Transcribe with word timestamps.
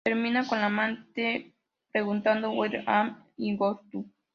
Termina 0.03 0.47
con 0.47 0.57
la 0.59 0.65
amante 0.65 1.53
preguntado 1.91 2.49
"Where 2.53 2.83
am 2.87 3.23
I 3.37 3.55
going 3.55 3.77
to? 3.91 4.05